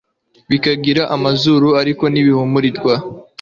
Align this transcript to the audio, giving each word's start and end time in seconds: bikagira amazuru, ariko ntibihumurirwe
bikagira 0.49 1.03
amazuru, 1.15 1.67
ariko 1.81 2.03
ntibihumurirwe 2.09 2.93